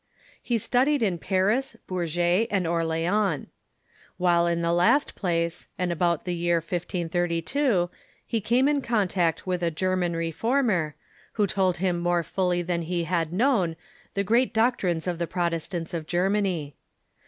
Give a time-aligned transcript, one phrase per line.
[0.41, 3.45] He studied in Paris, Bourges, and Orleans.
[4.17, 7.87] While in the last j^lace, and about the year 1532,
[8.25, 10.95] he came in contact with a German Re former,
[11.33, 13.75] who told him more fully than he had known
[14.15, 16.75] the great doctrines of the Protestants of Germany.